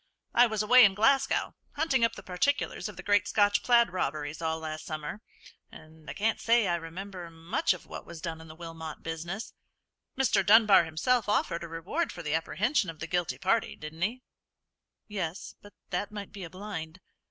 [0.33, 4.41] "I was away in Glasgow, hunting up the particulars of the great Scotch plaid robberies,
[4.41, 5.21] all last summer,
[5.71, 9.53] and I can't say I remember much of what was done in the Wilmot business.
[10.17, 10.43] Mr.
[10.43, 14.23] Dunbar himself offered a reward for the apprehension of the guilty party, didn't he?"
[15.07, 16.99] "Yes; but that might be a blind."